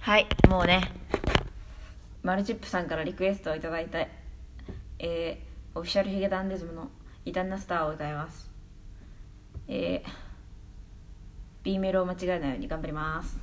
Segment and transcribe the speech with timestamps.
[0.00, 0.90] はいもうね。
[2.22, 4.08] マルチップさんからリクエストをいたいて
[4.98, 6.88] えー、オフィシャルヒゲダンデズムの
[7.26, 8.50] 「異端なスター」を歌います。
[9.68, 10.10] えー、
[11.62, 13.38] B メロを間違えないように頑張ります。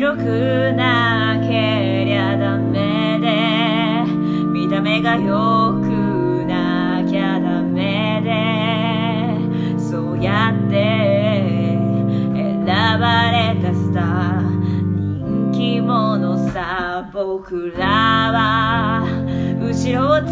[0.00, 0.22] 白く
[0.76, 4.04] なけりゃダメで
[4.48, 11.76] 見た目が良くなきゃダメでそうやって
[12.32, 14.40] 選ばれたスター
[14.94, 19.02] 人気者さ僕らは
[19.60, 20.26] 後ろをつ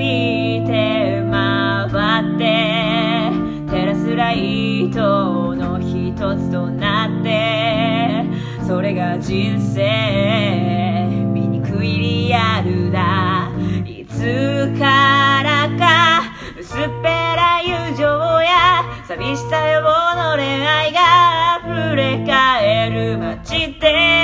[0.00, 3.30] いて回って
[3.70, 6.91] 照らすライトの一つとなって
[8.72, 13.50] それが人生醜いリアルだ。
[13.84, 16.22] いつからか
[16.58, 18.06] 薄っぺら友情
[18.40, 24.21] や寂しさ予防の恋愛が溢れ返る街で。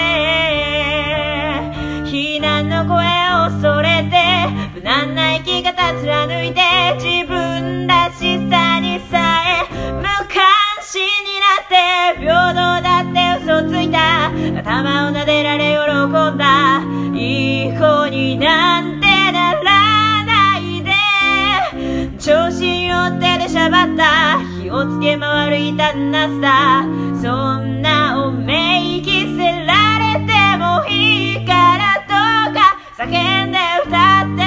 [24.99, 32.15] 火をつけ回る異端なスターそんなおめいきせられてもいいからど
[32.51, 32.77] うか。
[32.97, 34.43] 叫んで歌って。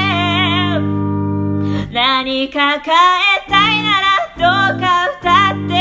[1.94, 2.96] 何か変え
[3.50, 4.08] たいなら
[4.38, 4.86] どうか
[5.20, 5.74] 歌って。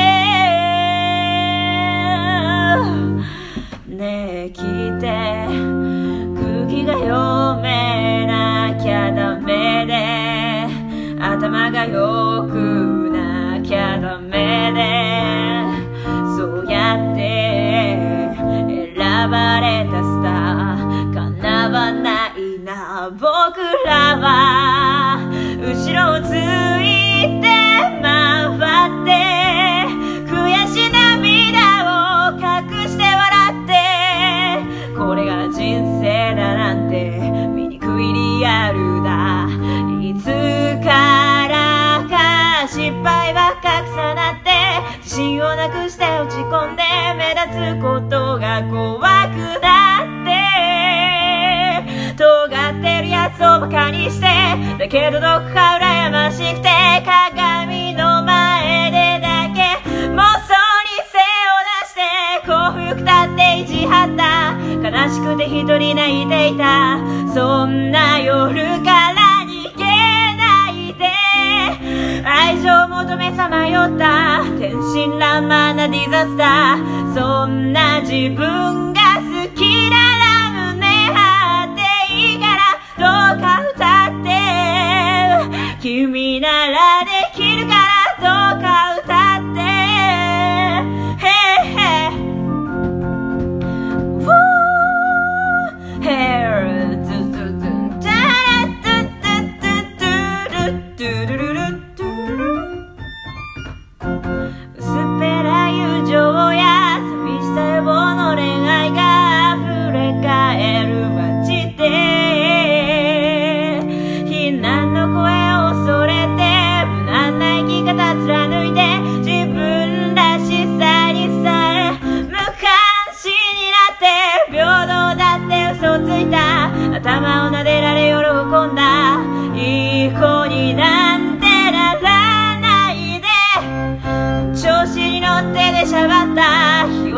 [3.97, 4.01] ね
[4.47, 5.30] え聞いて。
[19.31, 23.11] れたスター叶わないな。
[23.11, 23.27] 僕
[23.87, 25.19] らは。
[25.61, 27.47] 後ろをついて
[28.03, 28.11] 回
[28.89, 29.09] って。
[30.27, 30.35] 悔
[30.69, 32.43] し涙を隠
[32.89, 33.25] して笑
[33.65, 33.71] って。
[34.97, 35.59] これが人
[36.01, 36.97] 生だなんて。
[37.55, 39.49] 醜いリアルだ。
[40.01, 40.25] いつ
[40.85, 43.90] からか失敗ばっか重なって
[45.03, 46.83] 自信をなくして落ち込んで
[47.17, 50.31] 目立つことが怖くなって
[52.17, 54.27] 尖ってるやつをバカにして
[54.79, 56.69] だけどどこか羨ましくて
[57.05, 59.79] 鏡の前でだけ
[60.09, 62.01] 妄想に背を出して
[62.47, 62.51] 幸
[62.95, 66.99] 福だって意地張った悲しくて一人泣いていた。
[67.33, 69.20] そんな夜から
[72.61, 82.61] 情求めさまよった天真爛漫なディザスターそんな自分が好きなら胸張っていいから
[82.99, 83.05] ど
[83.39, 84.29] うか歌って
[85.81, 89.09] 君ならできるからどうか歌
[89.41, 89.61] って。
[96.03, 96.07] ヘ
[96.45, 98.89] ルツツツンタラッツ
[99.23, 99.29] ツ
[99.99, 101.70] ツ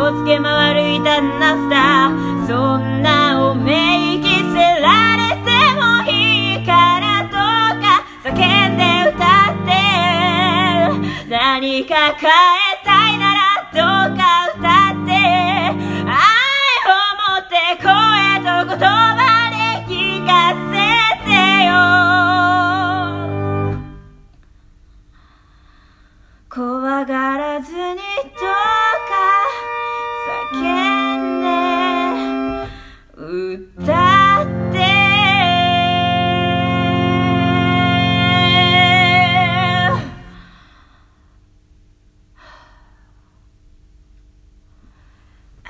[0.03, 7.37] をつけ回る異端なスターそんなおめいきせられてもいいからど
[7.79, 8.03] うか。
[8.25, 9.23] 叫んで歌
[9.53, 9.71] って。
[11.29, 13.39] 何か変えたいなら
[14.09, 14.22] どうか。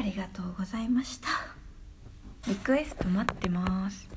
[0.02, 1.28] ありがとうございました。
[2.48, 4.08] リクエスト待ってます。